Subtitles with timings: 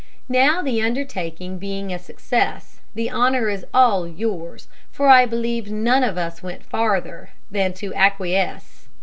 [0.29, 6.03] Now, the undertaking being a success, the honor is all yours, for I believe none
[6.03, 8.87] of us went farther than to acquiesce.